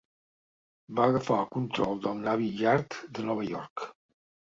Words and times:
Va 0.99 1.03
agafar 1.09 1.35
el 1.41 1.51
control 1.55 1.99
del 2.05 2.23
Navy 2.29 2.47
Yard 2.63 2.97
de 3.19 3.27
Nova 3.29 3.47
York. 3.51 3.85